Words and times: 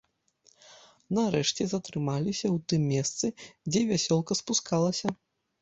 Нарэшце 1.17 1.67
затрымаліся 1.75 2.47
ў 2.55 2.57
тым 2.73 2.81
месцы, 2.95 3.25
дзе 3.71 3.81
вясёлка 3.93 4.31
спускалася. 4.45 5.07